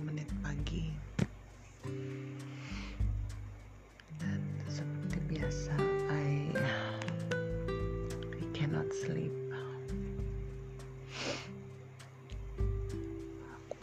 [0.00, 0.88] menit pagi.
[4.20, 5.74] Dan seperti biasa
[6.08, 6.52] I
[8.36, 9.32] I cannot sleep.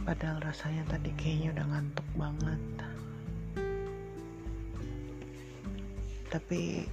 [0.07, 2.63] Padahal rasanya tadi kayaknya udah ngantuk banget.
[6.31, 6.87] Tapi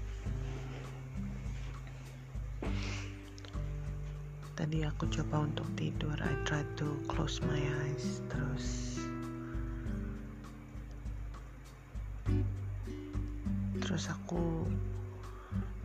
[4.58, 6.18] tadi aku coba untuk tidur.
[6.18, 8.98] I try to close my eyes terus
[14.24, 14.64] aku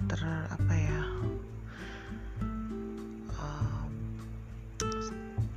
[0.07, 1.03] ter apa ya
[3.36, 3.91] um,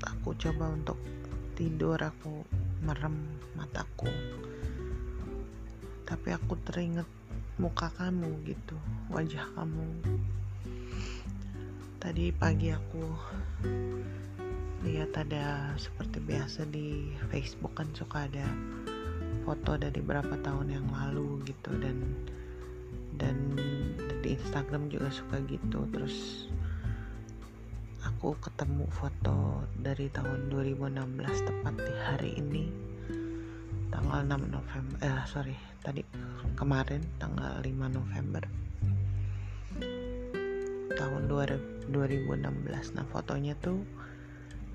[0.03, 0.98] aku coba untuk
[1.55, 2.43] tidur aku
[2.83, 4.11] merem mataku.
[6.03, 7.06] Tapi aku teringat
[7.62, 8.75] muka kamu gitu
[9.15, 9.87] wajah kamu.
[12.03, 13.06] Tadi pagi aku
[14.83, 18.51] lihat ada seperti biasa di Facebook kan suka ada
[19.47, 22.03] foto dari berapa tahun yang lalu gitu dan
[23.19, 23.57] dan
[24.23, 25.85] di Instagram juga suka gitu.
[25.91, 26.49] Terus
[28.03, 32.65] aku ketemu foto dari tahun 2016 tepat di hari ini.
[33.93, 35.53] Tanggal 6 November eh sorry
[35.85, 36.01] tadi
[36.57, 38.47] kemarin tanggal 5 November
[40.95, 41.91] tahun 2016
[42.95, 43.83] nah fotonya tuh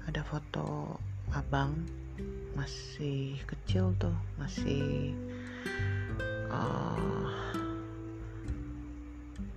[0.03, 0.99] ada foto
[1.31, 1.71] abang
[2.59, 5.15] masih kecil tuh masih
[6.51, 7.55] uh,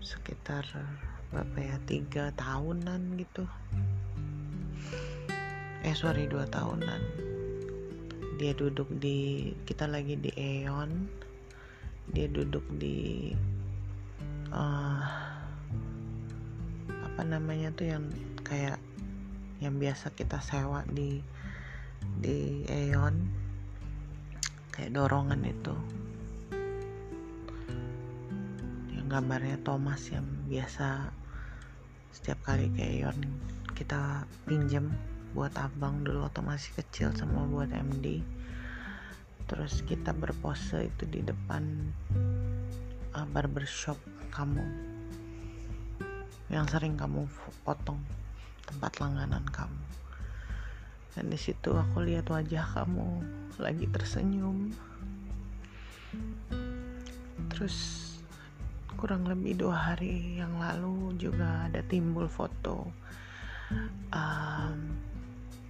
[0.01, 0.67] sekitar
[1.31, 3.45] berapa ya tiga tahunan gitu.
[5.87, 7.01] Eh sorry dua tahunan.
[8.41, 11.21] Dia duduk di kita lagi di Eon
[12.11, 13.31] dia duduk di
[14.51, 15.05] uh,
[16.91, 18.05] apa namanya tuh yang
[18.43, 18.83] kayak
[19.63, 21.23] yang biasa kita sewa di
[22.19, 23.31] di Eon
[24.75, 25.75] kayak dorongan itu
[29.11, 31.11] gambarnya Thomas yang biasa
[32.15, 33.19] setiap kali ke Eon
[33.75, 34.95] kita pinjam
[35.35, 38.23] buat abang dulu waktu masih kecil sama buat MD
[39.51, 41.91] terus kita berpose itu di depan
[43.15, 43.99] uh, barbershop
[44.31, 44.63] kamu.
[46.51, 47.27] Yang sering kamu
[47.67, 47.99] potong
[48.67, 49.83] tempat langganan kamu.
[51.15, 53.27] Dan di situ aku lihat wajah kamu
[53.59, 54.71] lagi tersenyum.
[57.51, 58.10] Terus
[59.01, 62.85] kurang lebih dua hari yang lalu juga ada timbul foto
[64.13, 64.77] um,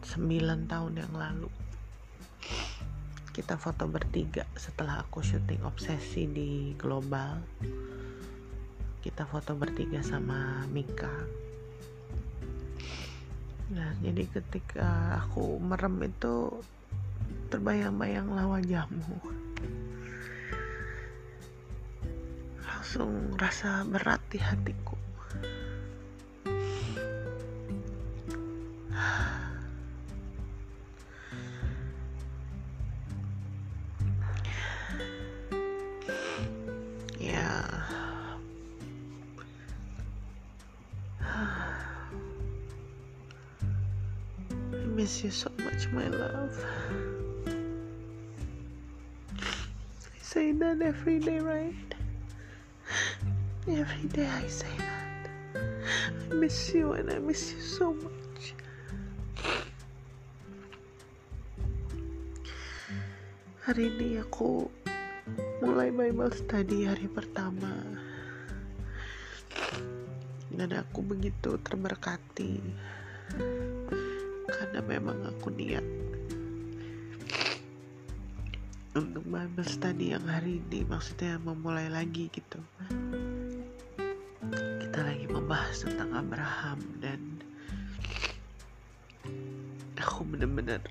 [0.02, 1.46] 9 tahun yang lalu.
[3.30, 7.38] Kita foto bertiga setelah aku syuting obsesi di global.
[8.98, 11.14] Kita foto bertiga sama Mika.
[13.70, 16.58] Nah jadi ketika aku merem itu
[17.54, 19.14] terbayang-bayanglah wajahmu
[22.80, 24.96] langsung rasa berat di hatiku
[45.00, 46.52] miss you so much, my love.
[49.40, 51.89] I say that every day, right?
[53.70, 55.30] Every day I say that.
[56.26, 58.58] I miss you and I miss you so much.
[63.62, 64.66] Hari ini aku
[65.62, 67.70] mulai Bible study hari pertama
[70.50, 72.58] dan aku begitu terberkati
[74.50, 75.86] karena memang aku niat
[78.98, 82.58] untuk Bible study yang hari ini maksudnya memulai lagi gitu
[84.90, 87.22] kita lagi membahas tentang Abraham dan
[89.94, 90.82] aku bener-bener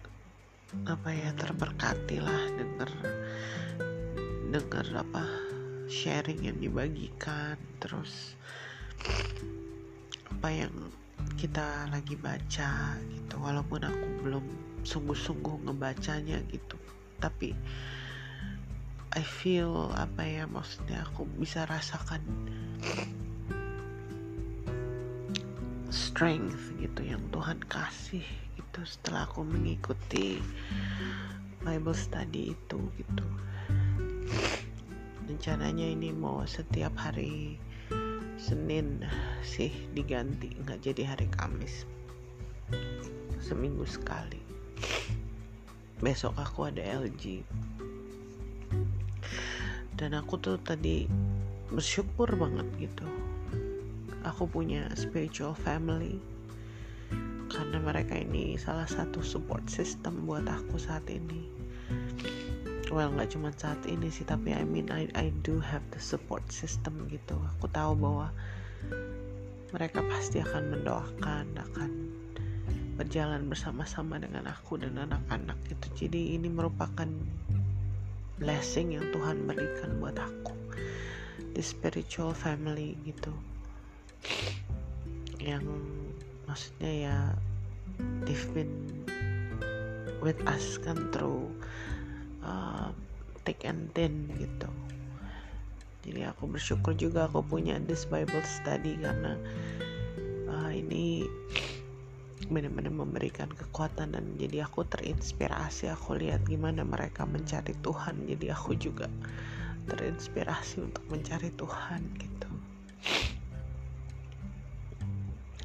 [0.87, 2.87] apa ya terberkati lah denger
[4.55, 5.27] denger apa
[5.91, 8.39] sharing yang dibagikan terus
[10.31, 10.71] apa yang
[11.35, 13.35] kita lagi baca gitu.
[13.35, 14.45] Walaupun aku belum
[14.87, 16.79] sungguh-sungguh ngebacanya gitu
[17.19, 17.51] tapi
[19.11, 22.23] I feel apa ya maksudnya aku bisa rasakan
[26.19, 28.27] strength gitu yang Tuhan kasih
[28.59, 30.43] gitu setelah aku mengikuti
[31.63, 33.23] Bible study itu gitu.
[35.31, 37.55] Rencananya ini mau setiap hari
[38.35, 38.99] Senin
[39.47, 41.87] sih diganti nggak jadi hari Kamis.
[43.39, 44.43] Seminggu sekali.
[46.03, 47.47] Besok aku ada LG
[49.95, 51.07] dan aku tuh tadi
[51.71, 53.07] bersyukur banget gitu
[54.23, 56.19] aku punya spiritual family.
[57.49, 61.49] Karena mereka ini salah satu support system buat aku saat ini.
[62.89, 66.45] Well nggak cuma saat ini sih tapi I mean I I do have the support
[66.49, 67.37] system gitu.
[67.57, 68.33] Aku tahu bahwa
[69.69, 71.91] mereka pasti akan mendoakan akan
[72.97, 77.07] berjalan bersama-sama dengan aku dan anak-anak itu jadi ini merupakan
[78.41, 80.53] blessing yang Tuhan berikan buat aku.
[81.53, 83.33] The spiritual family gitu
[85.39, 85.63] yang
[86.45, 87.17] maksudnya ya
[88.27, 88.73] they've been
[90.19, 91.47] with us kan through
[92.43, 92.91] uh,
[93.47, 94.67] thick and thin gitu.
[96.03, 99.35] Jadi aku bersyukur juga aku punya this Bible study karena
[100.47, 101.27] uh, ini
[102.49, 105.91] benar-benar memberikan kekuatan dan jadi aku terinspirasi.
[105.93, 108.25] Aku lihat gimana mereka mencari Tuhan.
[108.25, 109.05] Jadi aku juga
[109.85, 112.49] terinspirasi untuk mencari Tuhan gitu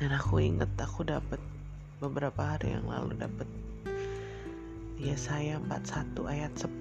[0.02, 1.38] dan aku inget aku dapat
[2.02, 3.46] beberapa hari yang lalu dapat
[4.98, 6.74] Yesaya 41 ayat 10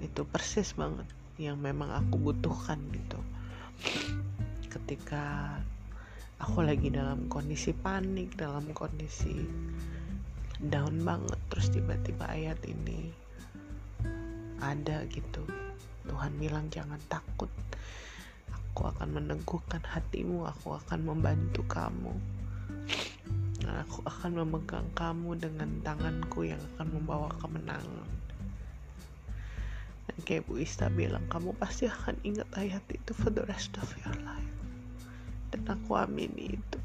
[0.00, 3.20] itu persis banget yang memang aku butuhkan gitu.
[4.72, 5.56] Ketika
[6.38, 9.44] aku lagi dalam kondisi panik dalam kondisi
[10.58, 13.10] down banget terus tiba-tiba ayat ini
[14.64, 15.42] ada gitu.
[16.08, 17.52] Tuhan bilang jangan takut
[18.78, 22.14] aku akan meneguhkan hatimu aku akan membantu kamu.
[23.66, 28.06] Aku akan memegang kamu dengan tanganku yang akan membawa kemenangan.
[30.06, 33.90] Dan kayak Bu Ista bilang kamu pasti akan ingat ayat itu for the rest of
[34.06, 34.54] your life
[35.50, 36.78] dan aku amini itu.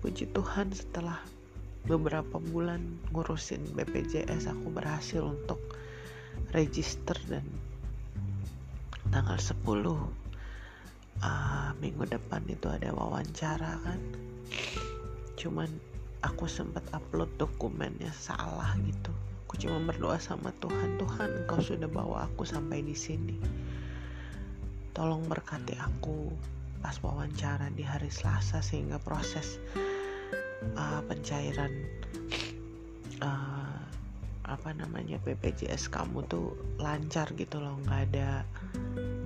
[0.00, 1.20] Puji Tuhan setelah
[1.84, 2.80] beberapa bulan
[3.12, 5.60] ngurusin BPJS aku berhasil untuk
[6.56, 7.44] register dan
[9.14, 9.62] tanggal 10
[11.22, 14.02] uh, minggu depan itu ada wawancara kan.
[15.38, 15.70] Cuman
[16.26, 19.14] aku sempat upload dokumennya salah gitu.
[19.46, 23.38] Aku cuma berdoa sama Tuhan Tuhan engkau sudah bawa aku sampai di sini.
[24.90, 26.34] Tolong berkati aku
[26.82, 29.62] pas wawancara di hari Selasa sehingga proses
[30.74, 31.70] uh, pencairan
[33.22, 33.78] uh,
[34.44, 37.78] apa namanya BPJS kamu tuh lancar gitu loh.
[37.86, 38.42] Nggak ada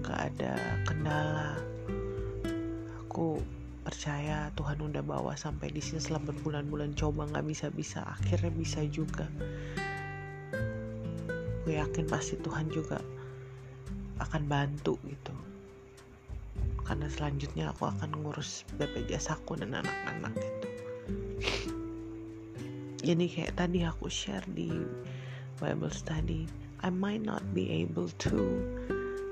[0.02, 0.54] nggak ada
[0.86, 1.58] kendala.
[3.06, 3.42] Aku
[3.82, 6.94] percaya Tuhan udah bawa sampai di sini setelah berbulan-bulan.
[6.94, 9.26] Coba nggak bisa-bisa akhirnya bisa juga.
[11.64, 13.00] Gue yakin pasti Tuhan juga
[14.22, 15.34] akan bantu gitu.
[16.84, 20.68] Karena selanjutnya aku akan ngurus BPJS aku dan anak-anak gitu.
[23.08, 24.68] Jadi kayak tadi aku share di
[25.58, 26.44] Bible study
[26.84, 28.62] I might not be able to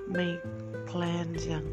[0.06, 0.42] make
[0.86, 1.66] plans yang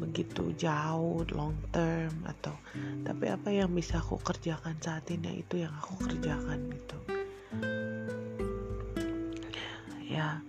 [0.00, 2.56] begitu jauh long term atau
[3.04, 6.98] tapi apa yang bisa aku kerjakan saat ini itu yang aku kerjakan gitu.
[10.10, 10.42] Ya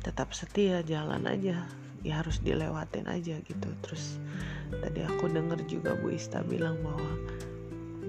[0.00, 1.68] tetap setia jalan aja.
[2.00, 3.68] Ya harus dilewatin aja gitu.
[3.84, 4.16] Terus
[4.72, 7.12] tadi aku dengar juga Bu Ista bilang bahwa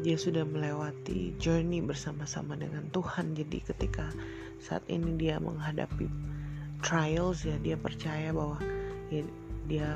[0.02, 3.36] dia sudah melewati journey bersama-sama dengan Tuhan.
[3.36, 4.08] Jadi ketika
[4.64, 6.08] saat ini dia menghadapi
[6.82, 8.58] trials ya dia percaya bahwa
[9.14, 9.22] ya,
[9.70, 9.90] dia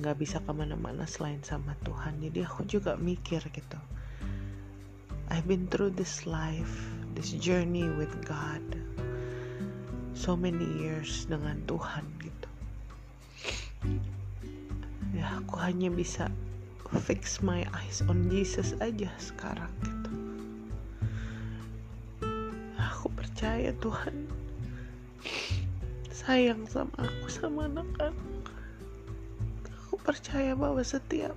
[0.00, 2.18] nggak bisa ke mana-mana selain sama Tuhan.
[2.24, 3.78] Jadi aku juga mikir gitu.
[5.30, 8.62] I've been through this life this journey with God
[10.14, 12.48] so many years dengan Tuhan gitu.
[15.14, 16.30] Ya aku hanya bisa
[17.06, 20.12] fix my eyes on Jesus aja sekarang gitu.
[22.78, 24.39] Aku percaya Tuhan
[26.20, 28.12] sayang sama aku sama anak-anak
[30.04, 31.36] percaya bahwa setiap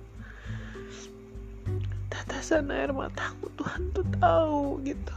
[2.12, 5.16] tetesan air mataku Tuhan tuh tahu gitu.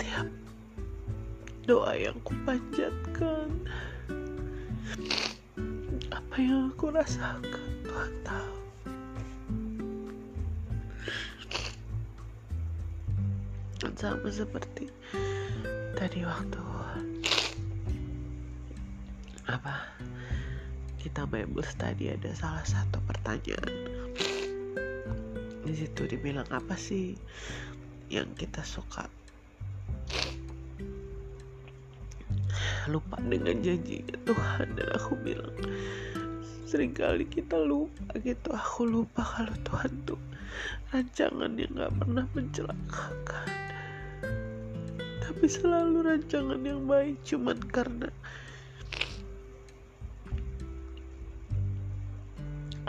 [0.00, 0.28] Tiap
[1.68, 3.48] doa yang kupanjatkan
[6.08, 8.56] apa yang aku rasakan Tuhan tahu.
[13.98, 14.86] Sama seperti
[15.98, 16.62] tadi waktu
[19.50, 19.82] apa
[21.02, 23.74] kita Bible study ada salah satu pertanyaan.
[25.66, 27.18] Di situ dibilang apa sih
[28.14, 29.10] yang kita suka?
[32.86, 35.50] Lupa dengan janjinya Tuhan dan aku bilang
[36.62, 40.20] sering kali kita lupa gitu aku lupa kalau Tuhan tuh
[40.94, 43.67] rancangan yang gak pernah mencelakakan
[45.38, 48.10] tapi selalu rancangan yang baik cuman karena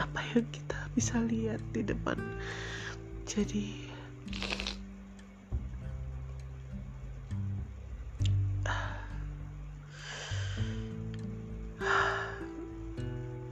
[0.01, 2.17] apa yang kita bisa lihat di depan.
[3.29, 3.85] Jadi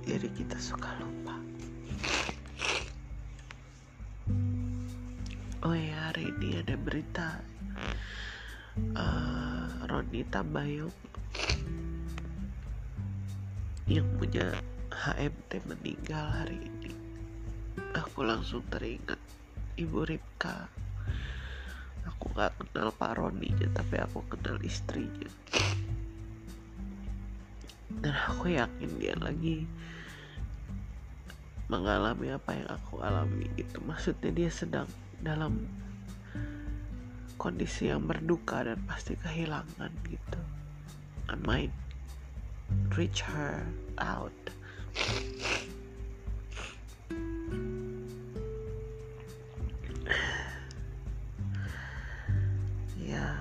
[0.10, 1.27] jadi kita suka lupa
[10.18, 10.98] Ronita Bayong
[13.86, 14.50] yang punya
[14.90, 16.90] HMT meninggal hari ini.
[17.94, 19.22] Aku langsung teringat
[19.78, 20.74] ibu Ripka.
[22.10, 25.30] Aku gak kenal Pak Roni tapi aku kenal istrinya.
[28.02, 29.70] Dan aku yakin dia lagi
[31.70, 33.86] mengalami apa yang aku alami gitu.
[33.86, 34.90] Maksudnya dia sedang
[35.22, 35.62] dalam
[37.48, 40.42] kondisi yang berduka dan pasti kehilangan gitu.
[41.32, 41.72] I might
[43.00, 43.64] reach her
[44.04, 44.36] out.
[53.00, 53.32] Ya.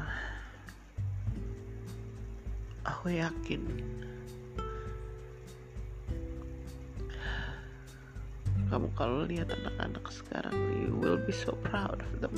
[2.87, 3.67] Aku yakin.
[8.71, 10.55] Kamu kalau lihat anak-anak sekarang
[10.87, 12.31] you will be so proud of them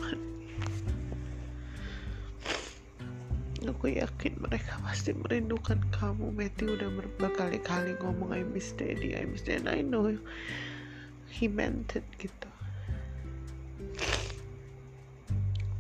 [3.69, 6.33] aku yakin mereka pasti merindukan kamu.
[6.33, 6.89] Betty udah
[7.21, 9.69] berkali-kali ngomong I miss daddy I miss daddy.
[9.69, 10.09] I know
[11.29, 12.49] he meant it gitu.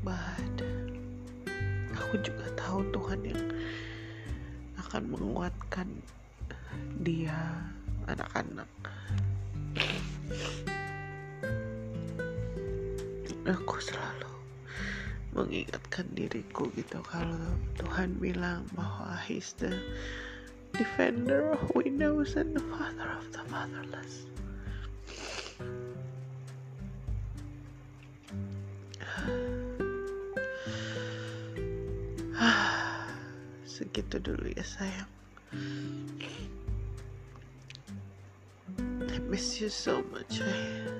[0.05, 0.57] But
[1.97, 3.43] aku juga tahu Tuhan yang
[4.85, 5.89] akan menguatkan
[7.01, 7.37] dia
[8.05, 8.71] anak-anak.
[13.49, 14.28] Aku selalu
[15.37, 17.37] mengingatkan diriku gitu kalau
[17.77, 19.77] Tuhan bilang bahwa He's the
[20.73, 24.29] defender of widows and the father of the fatherless.
[33.69, 35.11] Segitu dulu ya sayang.
[39.09, 40.41] I miss you so much.
[40.41, 40.98] I...